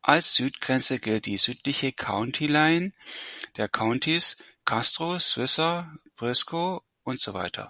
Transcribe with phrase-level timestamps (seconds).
[0.00, 2.92] Als Südgrenze gilt die südliche County Line
[3.58, 7.66] der Countys Castro, Swisher, Briscoe usw.